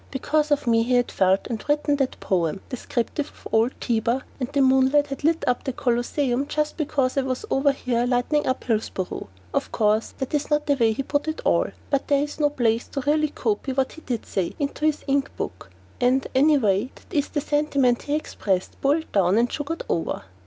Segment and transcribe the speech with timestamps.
[0.09, 4.51] Because of me he had felt and written that poem descriptive of old Tiber, and
[4.51, 8.63] the moonlight had lit up the Colosseum just because I was over here lighting up
[8.63, 9.27] Hillsboro.
[9.53, 12.49] Of course, that is not the way he put it all, but there is no
[12.49, 15.69] place to really copy what he did say down into this imp book
[15.99, 20.23] and, anyway, that is the sentiment he expressed, boiled down and sugared over.